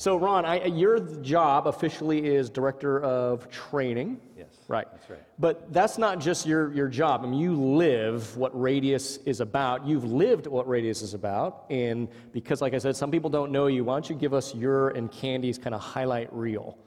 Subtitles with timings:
[0.00, 4.18] So, Ron, I, your job officially is director of training.
[4.34, 4.46] Yes.
[4.66, 4.86] Right.
[4.90, 5.22] That's right.
[5.38, 7.20] But that's not just your, your job.
[7.22, 9.86] I mean, you live what Radius is about.
[9.86, 11.66] You've lived what Radius is about.
[11.68, 14.54] And because, like I said, some people don't know you, why don't you give us
[14.54, 16.78] your and Candy's kind of highlight reel?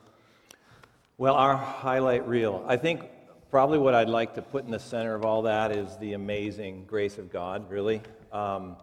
[1.20, 2.66] Well, our highlight reel.
[2.68, 3.04] I think
[3.52, 6.86] probably what I'd like to put in the center of all that is the amazing
[6.86, 8.02] grace of God, really.
[8.32, 8.76] Um,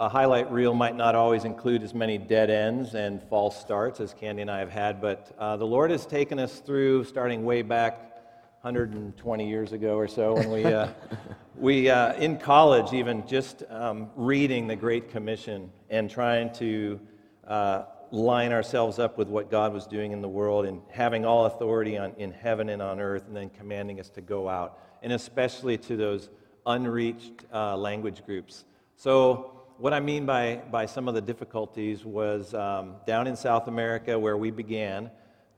[0.00, 4.14] a highlight reel might not always include as many dead ends and false starts as
[4.14, 7.62] Candy and I have had, but uh, the Lord has taken us through, starting way
[7.62, 8.22] back
[8.60, 10.88] 120 years ago or so, when we, uh,
[11.56, 17.00] we uh, in college, even just um, reading the Great Commission and trying to
[17.48, 21.46] uh, line ourselves up with what God was doing in the world and having all
[21.46, 25.12] authority on, in heaven and on earth, and then commanding us to go out, and
[25.12, 26.30] especially to those
[26.66, 28.64] unreached uh, language groups.
[28.94, 33.68] So, what I mean by, by some of the difficulties was um, down in South
[33.68, 35.08] America, where we began,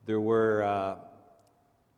[0.05, 0.95] there were uh,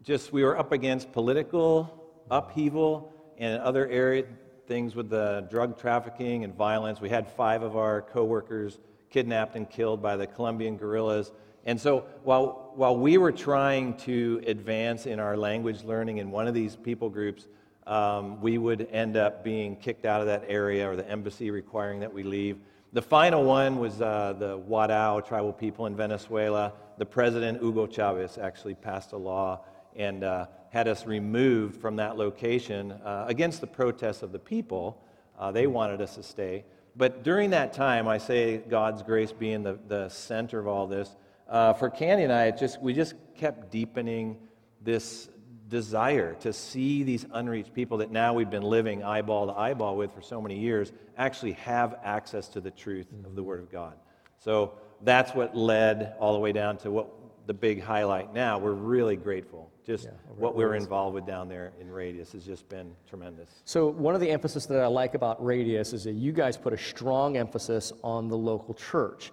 [0.03, 4.23] just, we were up against political upheaval and other area
[4.65, 7.01] things with the drug trafficking and violence.
[7.01, 11.33] We had five of our coworkers kidnapped and killed by the Colombian guerrillas.
[11.65, 16.47] And so while, while we were trying to advance in our language learning in one
[16.47, 17.47] of these people groups,
[17.87, 21.99] um, we would end up being kicked out of that area or the embassy requiring
[21.99, 22.59] that we leave.
[22.93, 26.73] The final one was uh, the Wadao tribal people in Venezuela.
[26.97, 32.17] The president, Hugo Chavez, actually passed a law and uh, had us removed from that
[32.17, 35.01] location uh, against the protests of the people.
[35.37, 36.65] Uh, they wanted us to stay.
[36.95, 41.15] But during that time, I say God's grace being the, the center of all this,
[41.49, 44.37] uh, for Candy and I, just, we just kept deepening
[44.81, 45.29] this
[45.73, 50.13] desire to see these unreached people that now we've been living eyeball to eyeball with
[50.13, 53.95] for so many years actually have access to the truth of the Word of God.
[54.37, 57.09] So that's what led all the way down to what
[57.47, 58.59] the big highlight now.
[58.59, 59.71] We're really grateful.
[59.83, 63.49] Just Yeah, what we're involved with down there in Radius has just been tremendous.
[63.65, 66.71] So, one of the emphasis that I like about Radius is that you guys put
[66.71, 69.31] a strong emphasis on the local church.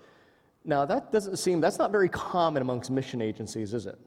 [0.64, 3.98] Now, that doesn't seem, that's not very common amongst mission agencies, is it?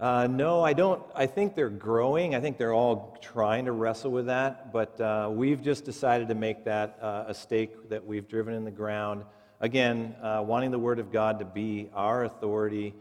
[0.00, 1.02] Uh, no, I don't.
[1.14, 2.34] I think they're growing.
[2.34, 4.72] I think they're all trying to wrestle with that.
[4.72, 8.64] But uh, we've just decided to make that uh, a stake that we've driven in
[8.64, 9.24] the ground.
[9.60, 12.94] Again, uh, wanting the Word of God to be our authority.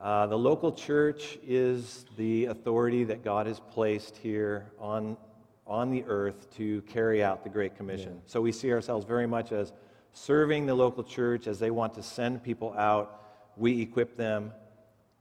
[0.00, 5.16] Uh, the local church is the authority that God has placed here on,
[5.66, 8.20] on the earth to carry out the Great Commission.
[8.26, 9.72] So we see ourselves very much as
[10.12, 13.22] serving the local church as they want to send people out.
[13.56, 14.52] We equip them,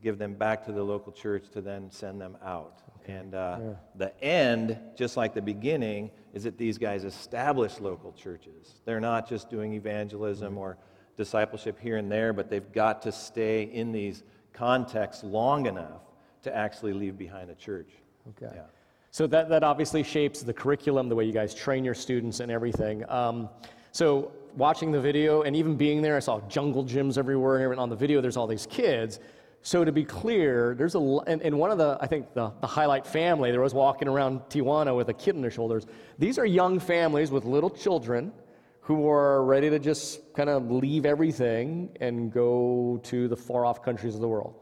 [0.03, 2.79] give them back to the local church to then send them out.
[3.07, 3.59] And uh,
[3.95, 8.81] the end, just like the beginning, is that these guys establish local churches.
[8.85, 10.77] They're not just doing evangelism or
[11.17, 16.01] discipleship here and there, but they've got to stay in these contexts long enough
[16.43, 17.89] to actually leave behind a church.
[18.29, 18.53] Okay.
[18.55, 18.63] Yeah.
[19.11, 22.51] So that, that obviously shapes the curriculum, the way you guys train your students and
[22.51, 23.07] everything.
[23.09, 23.49] Um,
[23.91, 27.71] so watching the video and even being there, I saw jungle gyms everywhere.
[27.71, 29.19] And on the video, there's all these kids.
[29.65, 32.67] So to be clear, there's a and, and one of the I think the, the
[32.67, 35.85] highlight family there was walking around Tijuana with a kid on their shoulders.
[36.19, 38.33] These are young families with little children
[38.81, 43.81] who are ready to just kind of leave everything and go to the far off
[43.81, 44.53] countries of the world.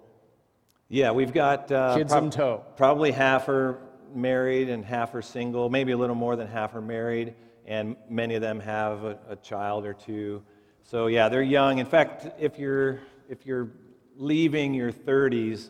[0.88, 2.64] Yeah, we've got uh, Kids in tow.
[2.78, 3.80] Probably half are
[4.14, 5.68] married and half are single.
[5.72, 7.34] Maybe a little more than half are married,
[7.66, 10.44] and many of them have a, a child or two.
[10.84, 11.80] So yeah, they're young.
[11.80, 13.72] In fact, if you're if you're
[14.22, 15.70] leaving your 30s,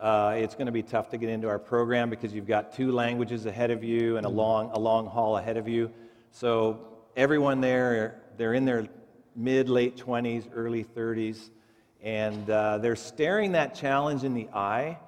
[0.00, 2.92] uh, it's going to be tough to get into our program because you've got two
[2.92, 5.90] languages ahead of you and a long a long haul ahead of you.
[6.30, 6.78] So
[7.16, 8.86] everyone there, they're in their
[9.34, 11.50] mid late 20s, early 30s
[12.02, 14.98] and uh, they're staring that challenge in the eye,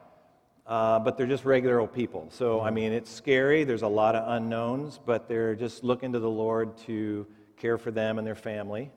[0.67, 2.27] uh, but they're just regular old people.
[2.31, 3.65] So, I mean, it's scary.
[3.65, 7.27] There's a lot of unknowns, but they're just looking to the Lord to
[7.57, 8.91] care for them and their family.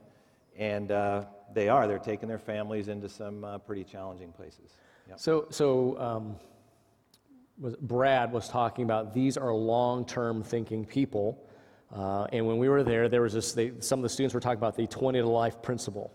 [0.57, 1.87] And uh, they are.
[1.87, 4.77] They're taking their families into some uh, pretty challenging places.
[5.09, 5.19] Yep.
[5.19, 6.35] So, so um,
[7.59, 11.47] was, Brad was talking about these are long term thinking people.
[11.93, 14.39] Uh, and when we were there, there was this, they, some of the students were
[14.39, 16.11] talking about the 20 to life principle.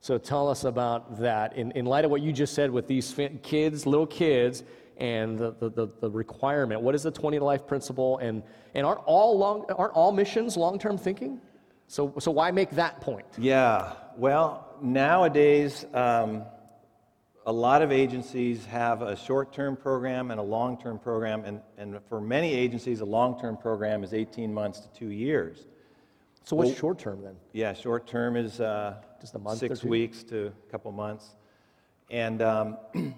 [0.00, 3.16] So tell us about that in, in light of what you just said with these
[3.44, 4.64] kids, little kids,
[4.96, 6.80] and the, the, the, the requirement.
[6.80, 8.18] What is the 20 to life principle?
[8.18, 8.42] And,
[8.74, 11.40] and aren't, all long, aren't all missions long term thinking?
[11.92, 13.26] So, so why make that point?
[13.36, 16.44] Yeah, well, nowadays, um,
[17.44, 21.60] a lot of agencies have a short term program and a long term program, and,
[21.76, 25.66] and for many agencies, a long term program is 18 months to two years.
[26.44, 27.36] So, what's Well- short term then?
[27.52, 29.88] Yeah, short term is uh, just a month six or two?
[29.90, 31.36] weeks to a couple months.
[32.10, 32.78] And um,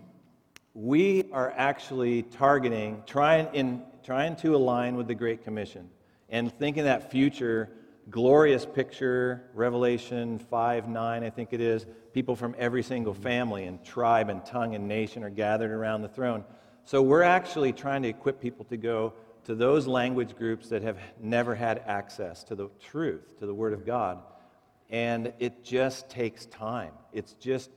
[0.75, 5.89] we are actually targeting, trying, in, trying to align with the Great Commission
[6.29, 7.71] and thinking that future
[8.11, 13.85] glorious picture, Revelation 5 9, I think it is, people from every single family and
[13.85, 16.45] tribe and tongue and nation are gathered around the throne.
[16.85, 19.15] So we're actually trying to equip people to go
[19.45, 23.73] to those language groups that have never had access to the truth, to the Word
[23.73, 24.23] of God.
[24.91, 26.93] And it just takes time.
[27.13, 27.71] It's just,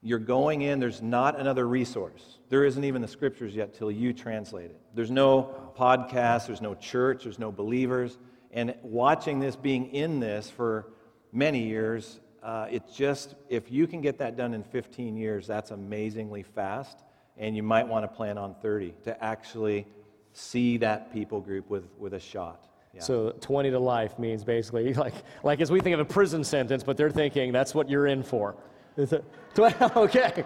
[0.00, 2.38] you're going in, there's not another resource.
[2.48, 4.80] There isn't even the scriptures yet till you translate it.
[4.94, 8.18] There's no podcast, there's no church, there's no believers.
[8.52, 10.86] And watching this, being in this for
[11.32, 15.70] many years, uh, it's just, if you can get that done in 15 years, that's
[15.70, 16.98] amazingly fast.
[17.38, 19.86] And you might want to plan on 30 to actually
[20.32, 22.68] see that people group with, with a shot.
[22.94, 23.00] Yeah.
[23.00, 26.82] So 20 to life means basically like, like as we think of a prison sentence,
[26.82, 28.54] but they're thinking that's what you're in for.
[28.96, 29.24] Is it-
[29.58, 30.44] okay.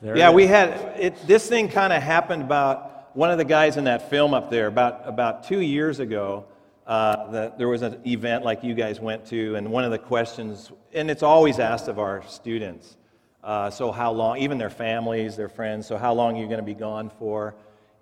[0.00, 1.26] There yeah, we had it.
[1.28, 4.66] This thing kind of happened about one of the guys in that film up there
[4.66, 6.44] about about two years ago.
[6.92, 9.98] Uh, that there was an event like you guys went to, and one of the
[9.98, 12.98] questions, and it's always asked of our students.
[13.42, 14.36] Uh, so how long?
[14.36, 15.86] Even their families, their friends.
[15.86, 17.54] So how long are you going to be gone for?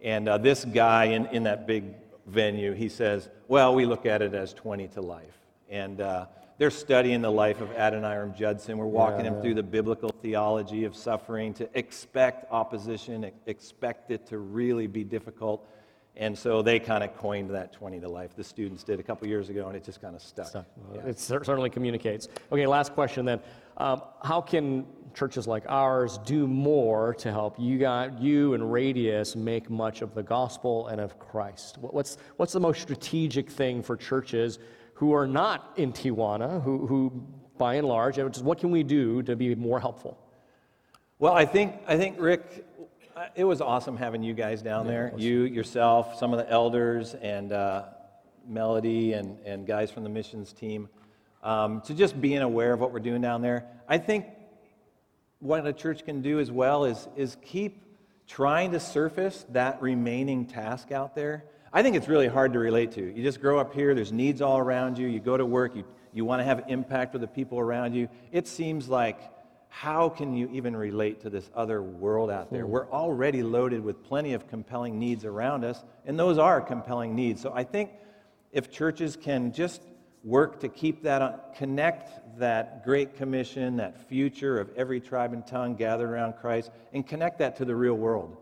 [0.03, 1.85] And uh, this guy in, in that big
[2.27, 5.39] venue, he says, "Well, we look at it as 20 to life."
[5.69, 6.27] And uh,
[6.59, 8.77] they're studying the life of Adoniram Judson.
[8.77, 9.43] We're walking Yeah, him yeah.
[9.43, 15.65] through the biblical theology of suffering to expect opposition, expect it to really be difficult.
[16.17, 18.35] And so they kind of coined that 20 to life.
[18.37, 20.53] The students did a couple years ago, and it just kind of stuck.
[20.55, 20.65] Well,
[20.95, 21.07] Yeah.
[21.07, 22.29] It certainly communicates.
[22.53, 23.41] Okay, last question then.
[23.77, 24.85] Um, how can
[25.15, 30.15] churches like ours do more to help you, got, you and Radius make much of
[30.15, 31.79] the gospel and of Christ?
[31.79, 34.59] What- What's, what's the most strategic thing for churches
[34.95, 37.23] who are not in Tijuana, who, who
[37.57, 40.19] by and large, what can we do to be more helpful?
[41.19, 42.67] Well, I think, I think Rick,
[43.35, 45.13] it was awesome having you guys down there.
[45.17, 47.85] You, yourself, some of the elders, and uh,
[48.47, 50.89] Melody, and, and guys from the missions team,
[51.43, 53.67] um, to just being aware of what we're doing down there.
[53.89, 54.27] I think
[55.41, 57.83] what a church can do as well is, is keep
[58.27, 61.45] trying to surface that remaining task out there.
[61.73, 63.03] I think it's really hard to relate to.
[63.03, 65.85] You just grow up here, there's needs all around you, you go to work, you,
[66.13, 68.09] you want to have impact with the people around you.
[68.33, 69.21] It seems like,
[69.71, 72.67] how can you even relate to this other world out there?
[72.67, 72.73] Hmm.
[72.73, 77.41] We're already loaded with plenty of compelling needs around us, and those are compelling needs.
[77.41, 77.93] So I think
[78.53, 79.81] if churches can just
[80.25, 85.47] work to keep that on, connect that great commission, that future of every tribe and
[85.47, 88.37] tongue gathered around Christ, and connect that to the real world.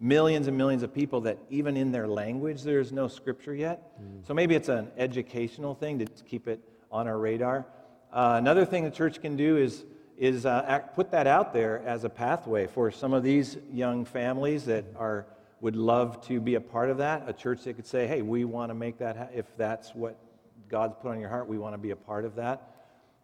[0.00, 3.94] Millions and millions of people that even in their language there is no scripture yet.
[3.96, 4.18] Hmm.
[4.26, 6.60] So maybe it's an educational thing to keep it
[6.92, 7.66] on our radar.
[8.12, 9.82] Uh, another thing the church can do is
[10.18, 14.64] is uh, put that out there as a pathway for some of these young families
[14.66, 15.26] that are
[15.60, 17.24] would love to be a part of that.
[17.26, 19.16] A church that could say, "Hey, we want to make that.
[19.16, 20.16] Ha- if that's what
[20.68, 22.70] God's put on your heart, we want to be a part of that."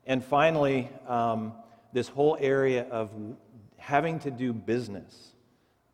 [0.07, 1.53] And finally, um,
[1.93, 3.11] this whole area of
[3.77, 5.35] having to do business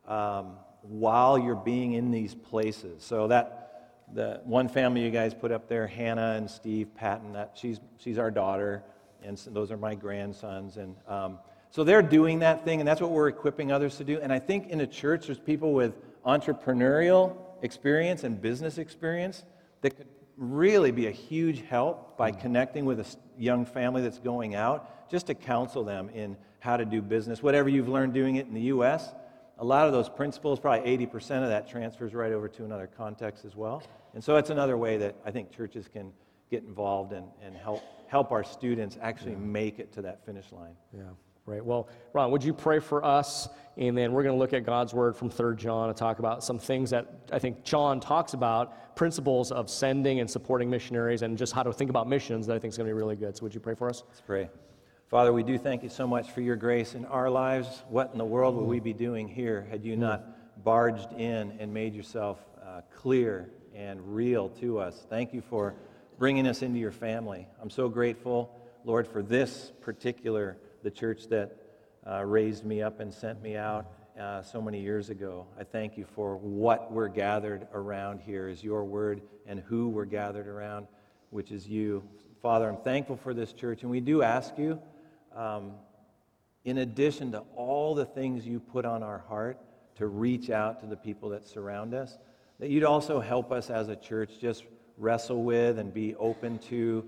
[0.07, 3.03] um, while you're being in these places.
[3.03, 7.51] So that the one family you guys put up there, Hannah and Steve Patton, that
[7.55, 8.83] she's she's our daughter,
[9.23, 13.01] and so those are my grandsons, and um, so they're doing that thing, and that's
[13.01, 14.19] what we're equipping others to do.
[14.21, 15.95] And I think in a church, there's people with
[16.25, 19.43] entrepreneurial experience and business experience
[19.81, 20.07] that could
[20.37, 23.05] really be a huge help by connecting with a
[23.37, 27.41] young family that's going out, just to counsel them in how to do business.
[27.41, 29.13] Whatever you've learned doing it in the U.S.,
[29.59, 33.45] a lot of those principles, probably 80% of that transfers right over to another context
[33.45, 33.81] as well.
[34.13, 36.11] And so that's another way that I think churches can
[36.51, 40.75] get involved and, and help, help our students actually make it to that finish line.
[40.93, 41.03] Yeah,
[41.45, 41.63] right.
[41.63, 43.49] Well, Ron, would you pray for us?
[43.77, 46.43] And then we're going to look at God's word from 3 John and talk about
[46.43, 51.37] some things that I think John talks about, principles of sending and supporting missionaries, and
[51.37, 53.37] just how to think about missions that I think is going to be really good.
[53.37, 54.03] So, would you pray for us?
[54.07, 54.49] Let's pray.
[55.09, 57.83] Father, we do thank you so much for your grace in our lives.
[57.87, 61.73] What in the world would we be doing here had you not barged in and
[61.73, 65.05] made yourself uh, clear and real to us?
[65.09, 65.75] Thank you for
[66.17, 67.47] bringing us into your family.
[67.61, 68.51] I'm so grateful,
[68.83, 71.57] Lord, for this particular, the church that
[72.09, 73.85] uh, raised me up and sent me out
[74.19, 75.45] uh, so many years ago.
[75.59, 80.05] I thank you for what we're gathered around here is your word and who we're
[80.05, 80.87] gathered around,
[81.29, 82.03] which is you.
[82.41, 84.79] Father, I'm thankful for this church, and we do ask you,
[85.35, 85.73] um,
[86.65, 89.59] in addition to all the things you put on our heart
[89.95, 92.17] to reach out to the people that surround us,
[92.59, 94.63] that you'd also help us as a church just
[94.97, 97.07] wrestle with and be open to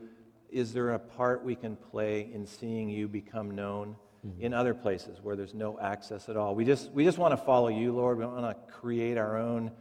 [0.52, 4.42] is there a part we can play in seeing you become known mm-hmm.
[4.42, 6.56] in other places where there's no access at all?
[6.56, 8.18] We just, we just want to follow you, Lord.
[8.18, 9.72] We don't want to create our own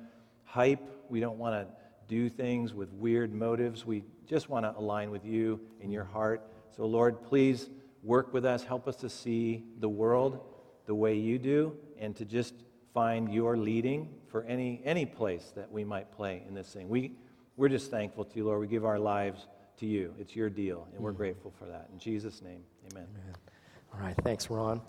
[0.45, 0.87] hype.
[1.09, 1.75] We don't want to
[2.07, 3.87] do things with weird motives.
[3.87, 6.43] We just want to align with you in your heart.
[6.77, 7.69] So, Lord, please
[8.03, 8.63] work with us.
[8.63, 10.41] Help us to see the world
[10.87, 12.55] the way you do and to just
[12.95, 16.89] find your leading for any, any place that we might play in this thing.
[16.89, 17.13] We,
[17.59, 18.61] we're just thankful to you, Lord.
[18.61, 19.47] We give our lives
[19.79, 20.15] to you.
[20.19, 21.89] It's your deal, and we're grateful for that.
[21.93, 22.63] In Jesus' name,
[22.93, 23.09] amen.
[23.13, 23.35] amen.
[23.93, 24.81] All right, thanks, Ron.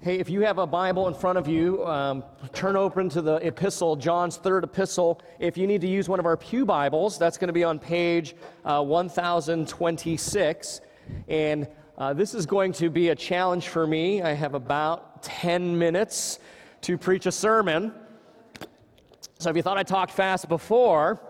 [0.00, 3.34] Hey, if you have a Bible in front of you, um, turn open to the
[3.46, 5.20] epistle, John's third epistle.
[5.38, 7.78] If you need to use one of our Pew Bibles, that's going to be on
[7.78, 10.80] page uh, 1026.
[11.28, 11.68] And
[11.98, 14.22] uh, this is going to be a challenge for me.
[14.22, 16.38] I have about 10 minutes
[16.82, 17.92] to preach a sermon.
[19.38, 21.20] So if you thought I talked fast before,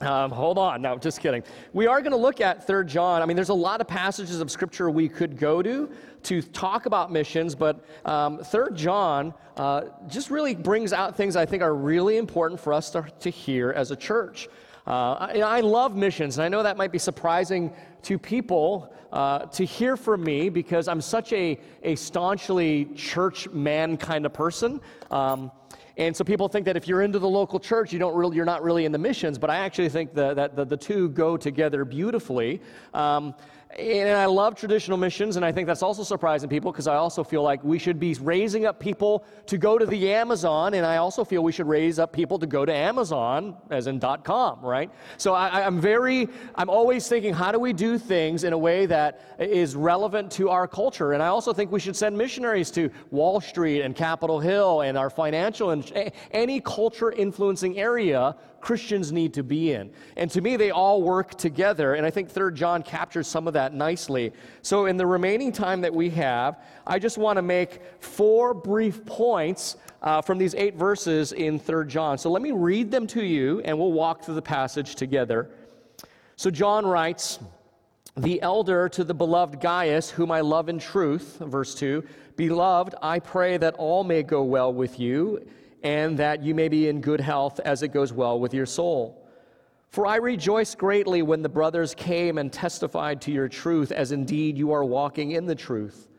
[0.00, 0.82] um, hold on.
[0.82, 1.42] No, just kidding.
[1.72, 3.22] We are going to look at Third John.
[3.22, 5.90] I mean, there's a lot of passages of Scripture we could go to
[6.24, 11.44] to talk about missions, but um, Third John uh, just really brings out things I
[11.44, 14.48] think are really important for us to, to hear as a church.
[14.86, 19.46] Uh, I, I, love missions, and I know that might be surprising to people uh,
[19.46, 24.80] to hear from me because I'm such a, a staunchly church man kind of person.
[25.10, 25.50] Um,
[25.96, 28.44] and so people think that if you're into the local church, you don't really, you're
[28.44, 31.36] not really in the missions, but I actually think the, that the, the two go
[31.36, 32.60] together beautifully.
[32.92, 33.34] Um,
[33.78, 37.22] and I love traditional missions, and I think that's also surprising people because I also
[37.22, 40.96] feel like we should be raising up people to go to the Amazon, and I
[40.96, 44.60] also feel we should raise up people to go to Amazon, as in dot .com,
[44.60, 44.90] right?
[45.18, 48.86] So I, I'm very, I'm always thinking, how do we do things in a way
[48.86, 51.12] that is relevant to our culture?
[51.12, 54.96] And I also think we should send missionaries to Wall Street and Capitol Hill and
[54.96, 59.92] our financial and any culture influencing area Christians need to be in.
[60.16, 61.94] And to me, they all work together.
[61.94, 64.32] And I think Third John captures some of that nicely.
[64.62, 69.04] So, in the remaining time that we have, I just want to make four brief
[69.04, 72.18] points uh, from these eight verses in Third John.
[72.18, 75.50] So, let me read them to you, and we'll walk through the passage together.
[76.36, 77.38] So, John writes,
[78.16, 82.02] the elder to the beloved Gaius, whom I love in truth, verse 2
[82.36, 85.46] Beloved, I pray that all may go well with you
[85.82, 89.25] and that you may be in good health as it goes well with your soul.
[89.96, 94.58] For I rejoice greatly when the brothers came and testified to your truth, as indeed
[94.58, 96.10] you are walking in the truth.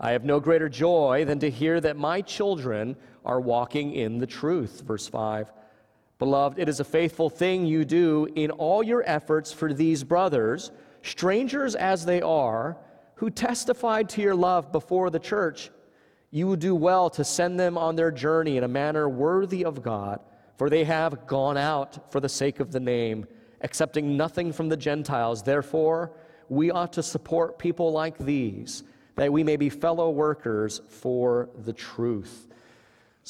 [0.00, 4.26] I have no greater joy than to hear that my children are walking in the
[4.26, 4.82] truth.
[4.84, 5.52] Verse 5.
[6.18, 10.72] Beloved, it is a faithful thing you do in all your efforts for these brothers,
[11.02, 12.78] strangers as they are,
[13.14, 15.70] who testified to your love before the church
[16.32, 19.82] you will do well to send them on their journey in a manner worthy of
[19.82, 20.18] God,
[20.60, 23.26] for they have gone out for the sake of the name,
[23.62, 25.42] accepting nothing from the Gentiles.
[25.42, 26.12] Therefore,
[26.50, 28.82] we ought to support people like these,
[29.16, 32.46] that we may be fellow workers for the truth.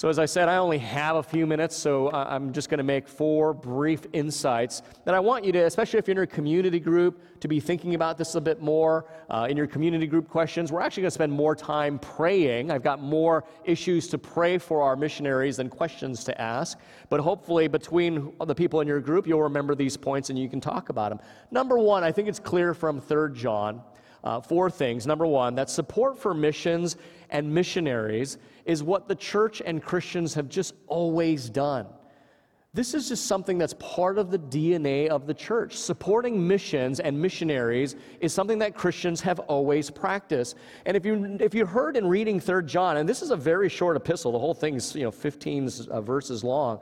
[0.01, 2.85] So, as I said, I only have a few minutes, so I'm just going to
[2.85, 6.81] make four brief insights that I want you to, especially if you're in your community
[6.81, 9.05] group, to be thinking about this a bit more.
[9.29, 12.71] Uh, in your community group questions, we're actually going to spend more time praying.
[12.71, 16.79] I've got more issues to pray for our missionaries than questions to ask.
[17.11, 20.63] But hopefully, between the people in your group, you'll remember these points and you can
[20.63, 21.21] talk about them.
[21.51, 23.83] Number one, I think it's clear from 3 John.
[24.23, 25.07] Uh, four things.
[25.07, 26.97] Number one, that support for missions
[27.31, 31.87] and missionaries is what the church and Christians have just always done.
[32.73, 35.77] This is just something that's part of the DNA of the church.
[35.77, 40.57] Supporting missions and missionaries is something that Christians have always practiced.
[40.87, 43.69] And if you if you heard in reading 3 John, and this is a very
[43.69, 46.79] short epistle, the whole thing is you know 15 uh, verses long,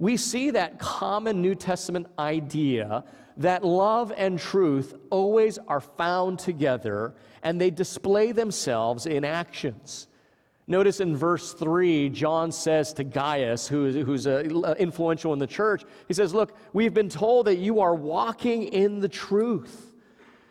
[0.00, 3.04] we see that common New Testament idea
[3.38, 10.08] that love and truth always are found together and they display themselves in actions.
[10.66, 15.46] Notice in verse 3, John says to Gaius, who is, who's uh, influential in the
[15.46, 19.94] church, he says, Look, we've been told that you are walking in the truth.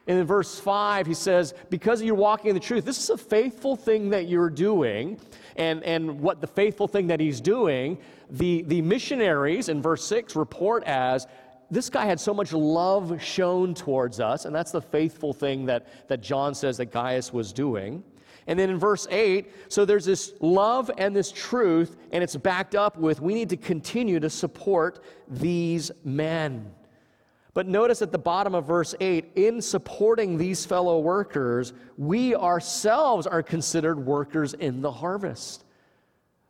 [0.08, 3.18] And in verse 5, he says, Because you're walking in the truth, this is a
[3.18, 5.20] faithful thing that you're doing.
[5.56, 8.00] And, and what the faithful thing that he's doing,
[8.32, 11.28] the, the missionaries in verse 6 report as
[11.70, 16.08] this guy had so much love shown towards us, and that's the faithful thing that,
[16.08, 18.04] that John says that Gaius was doing.
[18.48, 22.76] And then in verse 8, so there's this love and this truth, and it's backed
[22.76, 26.72] up with we need to continue to support these men.
[27.54, 33.28] But notice at the bottom of verse 8, in supporting these fellow workers, we ourselves
[33.28, 35.66] are considered workers in the harvest.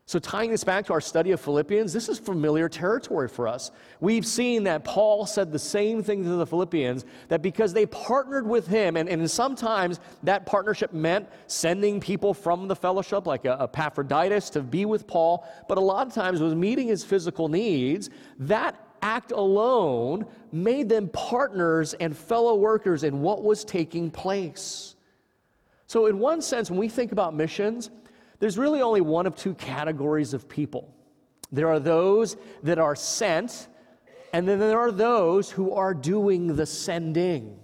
[0.08, 3.72] So, tying this back to our study of Philippians, this is familiar territory for us.
[4.00, 8.48] We've seen that Paul said the same thing to the Philippians that because they partnered
[8.48, 13.64] with him, and, and sometimes that partnership meant sending people from the fellowship, like a,
[13.64, 18.10] Epaphroditus, to be with Paul, but a lot of times was meeting his physical needs.
[18.40, 24.96] That act alone made them partners and fellow workers in what was taking place.
[25.86, 27.90] So, in one sense, when we think about missions,
[28.40, 30.94] there's really only one of two categories of people.
[31.52, 33.68] There are those that are sent,
[34.34, 37.58] and then there are those who are doing the sending.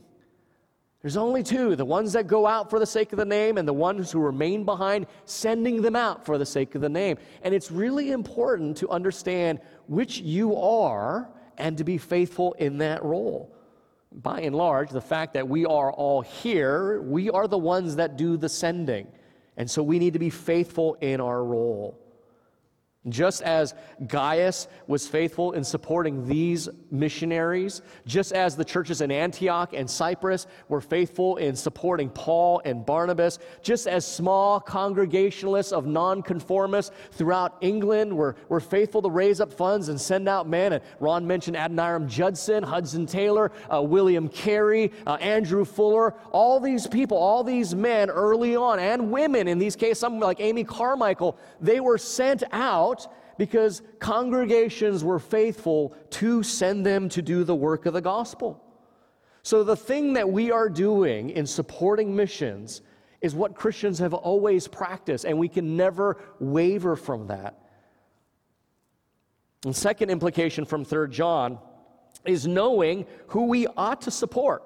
[1.01, 3.67] There's only two the ones that go out for the sake of the name, and
[3.67, 7.17] the ones who remain behind, sending them out for the sake of the name.
[7.43, 13.03] And it's really important to understand which you are and to be faithful in that
[13.03, 13.53] role.
[14.13, 18.15] By and large, the fact that we are all here, we are the ones that
[18.15, 19.07] do the sending.
[19.57, 21.99] And so we need to be faithful in our role.
[23.09, 23.73] Just as
[24.07, 30.47] Gaius was faithful in supporting these missionaries, just as the churches in Antioch and Cyprus
[30.69, 38.15] were faithful in supporting Paul and Barnabas, just as small congregationalists of nonconformists throughout England
[38.15, 40.71] were, were faithful to raise up funds and send out men.
[40.71, 46.87] And Ron mentioned Adoniram Judson, Hudson Taylor, uh, William Carey, uh, Andrew Fuller, all these
[46.87, 51.37] people, all these men early on, and women in these cases, some like Amy Carmichael,
[51.59, 53.07] they were sent out out
[53.37, 58.63] because congregations were faithful to send them to do the work of the gospel.
[59.41, 62.81] So, the thing that we are doing in supporting missions
[63.21, 67.59] is what Christians have always practiced, and we can never waver from that.
[69.65, 71.57] And second implication from 3 John
[72.25, 74.63] is knowing who we ought to support.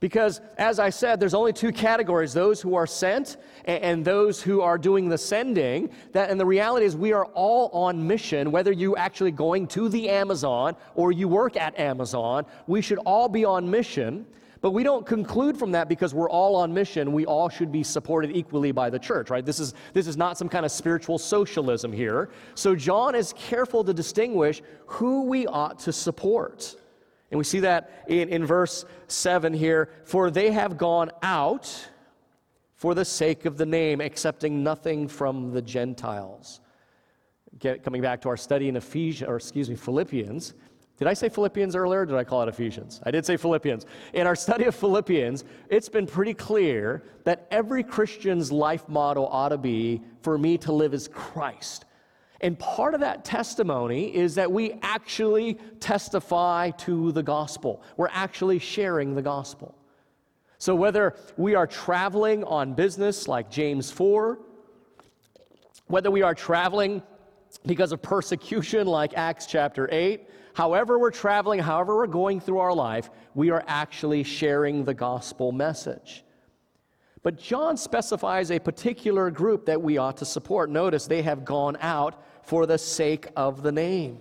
[0.00, 4.60] Because, as I said, there's only two categories those who are sent and, those who
[4.60, 5.90] are doing the sending.
[6.12, 9.88] That, and the reality is, we are all on mission, whether you're actually going to
[9.88, 12.46] the Amazon or you work at Amazon.
[12.68, 14.26] We should all be on mission.
[14.60, 17.84] But we don't conclude from that because we're all on mission, we all should be
[17.84, 19.46] supported equally by the church, right?
[19.46, 22.30] This is, this is not some kind of spiritual socialism here.
[22.56, 26.74] So, John is careful to distinguish who we ought to support.
[27.30, 29.90] And we see that in, in verse 7 here.
[30.04, 31.88] For they have gone out
[32.74, 36.60] for the sake of the name, accepting nothing from the Gentiles.
[37.58, 40.54] Get, coming back to our study in Ephesians, or excuse me, Philippians.
[40.96, 42.04] Did I say Philippians earlier?
[42.06, 43.00] did I call it Ephesians?
[43.04, 43.86] I did say Philippians.
[44.14, 49.50] In our study of Philippians, it's been pretty clear that every Christian's life motto ought
[49.50, 51.84] to be for me to live as Christ.
[52.40, 57.82] And part of that testimony is that we actually testify to the gospel.
[57.96, 59.74] We're actually sharing the gospel.
[60.58, 64.38] So whether we are traveling on business like James 4,
[65.86, 67.02] whether we are traveling
[67.66, 72.74] because of persecution like Acts chapter 8, however we're traveling, however we're going through our
[72.74, 76.24] life, we are actually sharing the gospel message.
[77.22, 80.70] But John specifies a particular group that we ought to support.
[80.70, 84.18] Notice they have gone out for the sake of the name.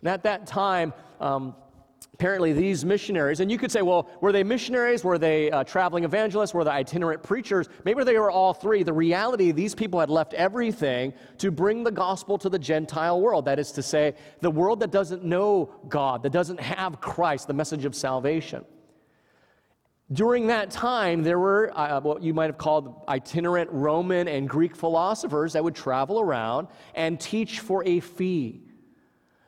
[0.00, 1.54] And at that time, um,
[2.14, 5.04] apparently these missionaries, and you could say, well, were they missionaries?
[5.04, 6.54] Were they uh, traveling evangelists?
[6.54, 7.68] Were they itinerant preachers?
[7.84, 8.82] Maybe they were all three.
[8.82, 13.44] The reality, these people had left everything to bring the gospel to the Gentile world.
[13.44, 17.54] That is to say, the world that doesn't know God, that doesn't have Christ, the
[17.54, 18.64] message of salvation.
[20.12, 24.74] During that time, there were uh, what you might have called itinerant Roman and Greek
[24.74, 28.62] philosophers that would travel around and teach for a fee.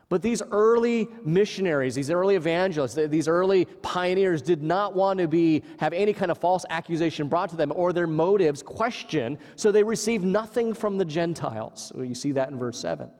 [0.08, 5.62] But these early missionaries, these early evangelists, these early pioneers did not want to be,
[5.80, 9.82] have any kind of false accusation brought to them or their motives questioned, so they
[9.82, 11.92] received nothing from the Gentiles.
[11.96, 13.10] You see that in verse 7.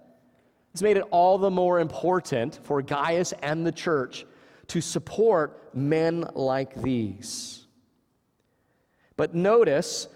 [0.72, 4.26] It's made it all the more important for Gaius and the church
[4.72, 7.66] to support men like these.
[9.18, 10.08] But notice,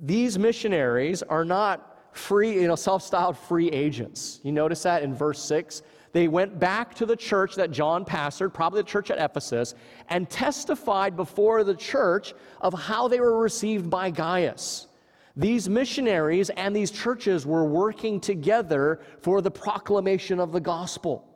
[0.00, 4.38] these missionaries are not free, you know, self styled free agents.
[4.44, 5.82] You notice that in verse 6?
[6.12, 9.74] They went back to the church that John pastored, probably the church at Ephesus,
[10.08, 14.86] and testified before the church of how they were received by Gaius.
[15.34, 21.29] These missionaries and these churches were working together for the proclamation of the gospel.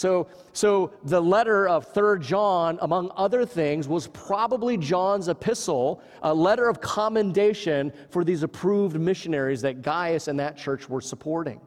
[0.00, 6.32] So, so the letter of Third John, among other things, was probably John's epistle, a
[6.32, 11.60] letter of commendation for these approved missionaries that Gaius and that church were supporting.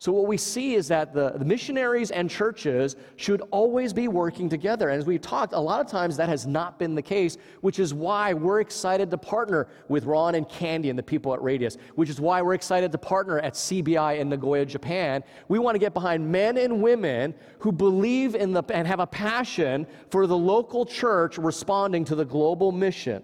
[0.00, 4.48] So, what we see is that the, the, missionaries and churches should always be working
[4.48, 4.88] together.
[4.88, 7.78] And as we've talked, a lot of times that has not been the case, which
[7.78, 11.76] is why we're excited to partner with Ron and Candy and the people at Radius,
[11.96, 15.22] which is why we're excited to partner at CBI in Nagoya, Japan.
[15.48, 19.06] We want to get behind men and women who believe in the, and have a
[19.06, 23.22] passion for the local church responding to the global mission.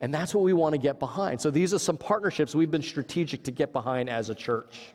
[0.00, 1.40] And that's what we want to get behind.
[1.40, 4.92] So, these are some partnerships we've been strategic to get behind as a church.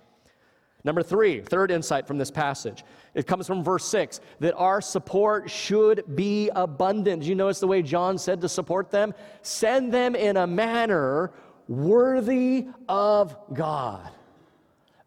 [0.85, 2.85] Number three, third insight from this passage.
[3.15, 7.23] It comes from verse six that our support should be abundant.
[7.23, 9.13] You notice the way John said to support them?
[9.41, 11.31] Send them in a manner
[11.67, 14.11] worthy of God.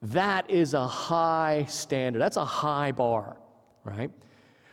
[0.03, 2.19] That is a high standard.
[2.19, 3.37] That's a high bar,
[3.85, 4.11] right?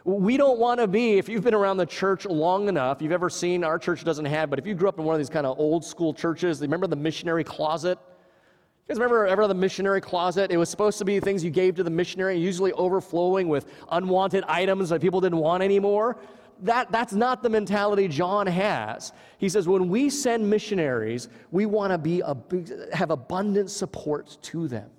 [0.05, 3.29] We don't want to be, if you've been around the church long enough, you've ever
[3.29, 5.45] seen, our church doesn't have, but if you grew up in one of these kind
[5.45, 7.99] of old school churches, remember the missionary closet?
[8.87, 10.51] You guys remember ever the missionary closet?
[10.51, 14.43] It was supposed to be things you gave to the missionary, usually overflowing with unwanted
[14.43, 16.17] items that people didn't want anymore.
[16.61, 19.11] That, that's not the mentality John has.
[19.39, 22.21] He says, when we send missionaries, we want to be
[22.93, 24.91] have abundant support to them.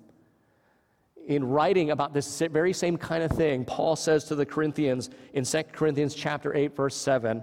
[1.25, 5.45] In writing about this very same kind of thing, Paul says to the Corinthians in
[5.45, 7.41] 2 Corinthians chapter 8, verse 7,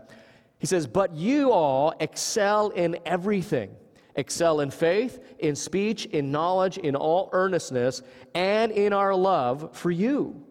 [0.59, 3.75] he says, But you all excel in everything
[4.17, 8.03] excel in faith, in speech, in knowledge, in all earnestness,
[8.35, 10.45] and in our love for you.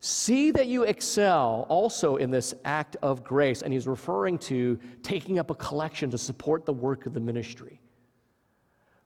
[0.00, 3.62] See that you excel also in this act of grace.
[3.62, 7.80] And he's referring to taking up a collection to support the work of the ministry.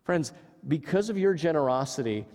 [0.02, 0.32] Friends,
[0.68, 2.26] because of your generosity,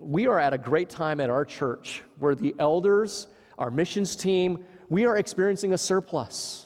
[0.00, 3.26] we are at a great time at our church where the elders,
[3.58, 6.65] our missions team, we are experiencing a surplus.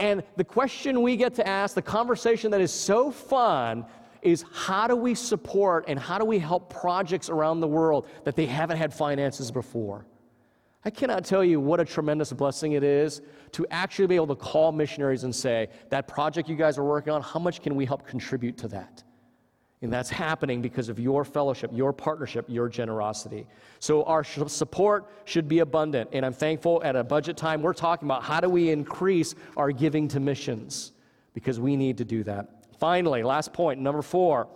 [0.00, 3.84] And the question we get to ask, the conversation that is so fun,
[4.22, 8.36] is how do we support and how do we help projects around the world that
[8.36, 10.04] they haven't had finances before?
[10.84, 13.20] I cannot tell you what a tremendous blessing it is
[13.52, 17.12] to actually be able to call missionaries and say, that project you guys are working
[17.12, 19.04] on, how much can we help contribute to that?
[19.82, 23.46] And that's happening because of your fellowship, your partnership, your generosity.
[23.78, 26.10] So our support should be abundant.
[26.12, 29.72] And I'm thankful at a budget time, we're talking about how do we increase our
[29.72, 30.92] giving to missions
[31.32, 32.66] because we need to do that.
[32.78, 34.48] Finally, last point, number four.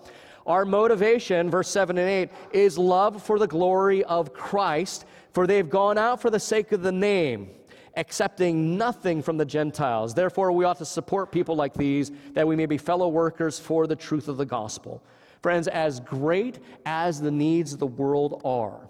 [0.46, 5.68] Our motivation, verse 7 and 8, is love for the glory of Christ, for they've
[5.68, 7.48] gone out for the sake of the name
[7.96, 10.14] accepting nothing from the Gentiles.
[10.14, 13.86] Therefore, we ought to support people like these that we may be fellow workers for
[13.86, 15.02] the truth of the gospel.
[15.42, 18.88] Friends, as great as the needs of the world are,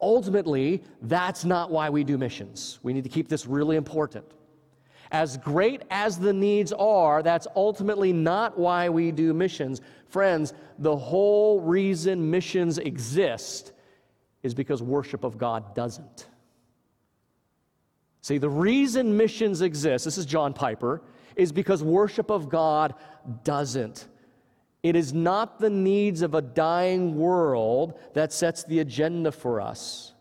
[0.00, 2.78] ultimately, that's not why we do missions.
[2.82, 4.24] We need to keep this really important.
[5.10, 9.80] As great as the needs are, that's ultimately not why we do missions.
[10.08, 13.72] Friends, the whole reason missions exist
[14.42, 16.26] is because worship of God doesn't.
[18.26, 21.00] See, the reason missions exist, this is John Piper,
[21.36, 22.96] is because worship of God
[23.44, 24.08] doesn't.
[24.82, 30.12] It is not the needs of a dying world that sets the agenda for us.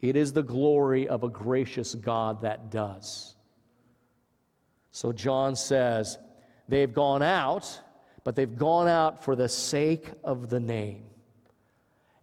[0.00, 3.36] It is the glory of a gracious God that does.
[4.90, 6.16] So John says,
[6.66, 7.78] they've gone out,
[8.24, 11.04] but they've gone out for the sake of the name.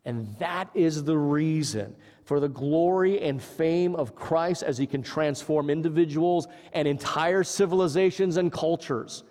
[0.04, 5.04] And that is the reason for the glory and fame of Christ as he can
[5.04, 9.24] transform individuals and entire civilizations and cultures.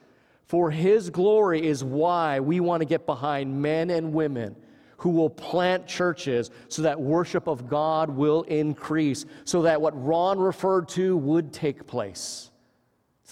[0.46, 4.54] For his glory is why we want to get behind men and women
[4.98, 10.38] who will plant churches so that worship of God will increase, so that what Ron
[10.38, 12.51] referred to would take place.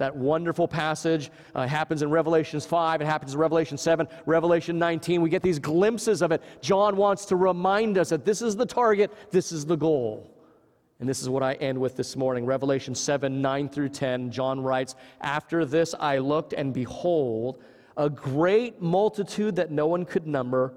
[0.01, 5.21] That wonderful passage uh, happens in Revelations 5, it happens in Revelation 7, Revelation 19.
[5.21, 6.43] We get these glimpses of it.
[6.63, 10.35] John wants to remind us that this is the target, this is the goal.
[11.01, 12.47] And this is what I end with this morning.
[12.47, 14.31] Revelation 7 9 through 10.
[14.31, 17.63] John writes, After this I looked, and behold,
[17.99, 20.73] a great multitude that no one could number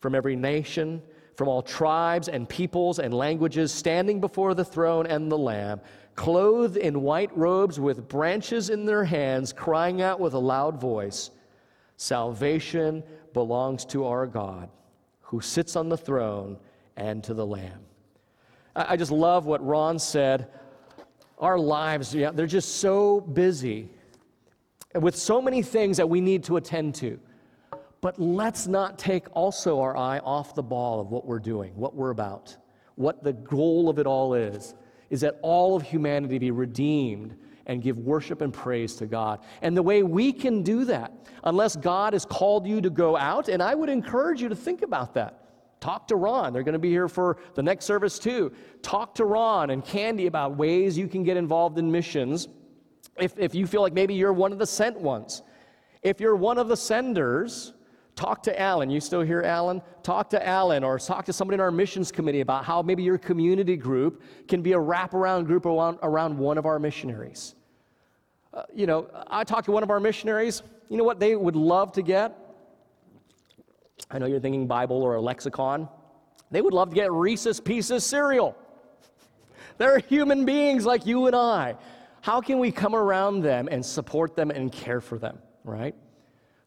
[0.00, 1.00] from every nation,
[1.36, 5.80] from all tribes and peoples and languages, standing before the throne and the Lamb,
[6.18, 11.30] clothed in white robes with branches in their hands, crying out with a loud voice
[11.96, 13.02] Salvation
[13.32, 14.68] belongs to our God,
[15.20, 16.56] who sits on the throne,
[16.96, 17.80] and to the Lamb.
[18.74, 20.48] I just love what Ron said.
[21.38, 23.88] Our lives, yeah, they're just so busy
[24.94, 27.18] with so many things that we need to attend to.
[28.00, 31.94] But let's not take also our eye off the ball of what we're doing, what
[31.94, 32.56] we're about,
[32.94, 34.74] what the goal of it all is,
[35.10, 39.40] is that all of humanity be redeemed and give worship and praise to God.
[39.62, 41.12] And the way we can do that,
[41.44, 44.82] unless God has called you to go out, and I would encourage you to think
[44.82, 45.44] about that.
[45.80, 46.52] Talk to Ron.
[46.52, 48.52] They're going to be here for the next service too.
[48.82, 52.48] Talk to Ron and Candy about ways you can get involved in missions
[53.16, 55.42] if, if you feel like maybe you're one of the sent ones.
[56.02, 57.74] If you're one of the senders,
[58.18, 58.90] talk to Alan.
[58.90, 59.80] You still hear Alan?
[60.02, 63.16] Talk to Alan or talk to somebody in our missions committee about how maybe your
[63.16, 67.54] community group can be a wraparound group around, around one of our missionaries.
[68.52, 70.62] Uh, you know, I talked to one of our missionaries.
[70.88, 72.36] You know what they would love to get?
[74.10, 75.88] I know you're thinking Bible or a lexicon.
[76.50, 78.56] They would love to get Reese's Pieces cereal.
[79.76, 81.76] They're human beings like you and I.
[82.22, 85.94] How can we come around them and support them and care for them, right?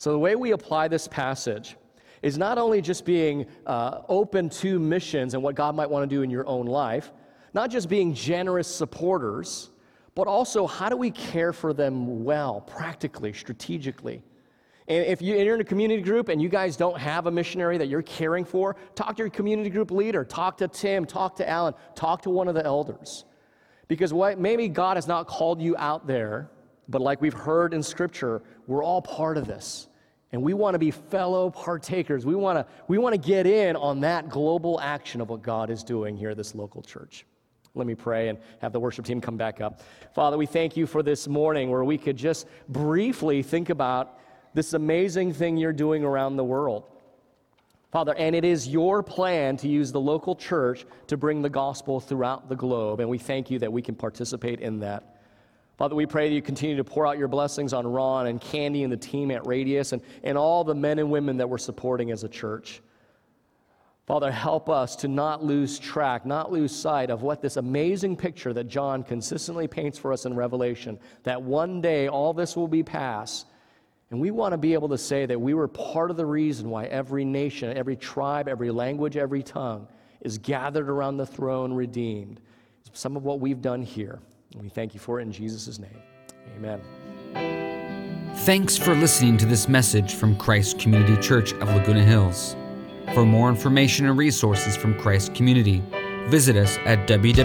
[0.01, 1.75] So, the way we apply this passage
[2.23, 6.15] is not only just being uh, open to missions and what God might want to
[6.15, 7.11] do in your own life,
[7.53, 9.69] not just being generous supporters,
[10.15, 14.23] but also how do we care for them well, practically, strategically?
[14.87, 17.87] And if you're in a community group and you guys don't have a missionary that
[17.87, 21.75] you're caring for, talk to your community group leader, talk to Tim, talk to Alan,
[21.93, 23.25] talk to one of the elders.
[23.87, 26.49] Because what, maybe God has not called you out there,
[26.89, 29.89] but like we've heard in Scripture, we're all part of this.
[30.31, 32.25] And we want to be fellow partakers.
[32.25, 35.69] We want to, we want to get in on that global action of what God
[35.69, 37.25] is doing here at this local church.
[37.73, 39.81] Let me pray and have the worship team come back up.
[40.13, 44.19] Father, we thank you for this morning where we could just briefly think about
[44.53, 46.83] this amazing thing you're doing around the world.
[47.91, 51.99] Father, and it is your plan to use the local church to bring the gospel
[51.99, 55.10] throughout the globe, and we thank you that we can participate in that.
[55.81, 58.83] Father, we pray that you continue to pour out your blessings on Ron and Candy
[58.83, 62.11] and the team at Radius and, and all the men and women that we're supporting
[62.11, 62.83] as a church.
[64.05, 68.53] Father, help us to not lose track, not lose sight of what this amazing picture
[68.53, 72.83] that John consistently paints for us in Revelation, that one day all this will be
[72.83, 73.47] past
[74.11, 76.69] and we want to be able to say that we were part of the reason
[76.69, 79.87] why every nation, every tribe, every language, every tongue
[80.19, 82.39] is gathered around the throne redeemed.
[82.93, 84.19] Some of what we've done here.
[84.53, 85.97] And we thank you for it in Jesus' name.
[86.55, 86.81] Amen.
[88.37, 92.55] Thanks for listening to this message from Christ Community Church of Laguna Hills.
[93.13, 95.83] For more information and resources from Christ Community,
[96.27, 97.41] visit us at www.ccclh.org.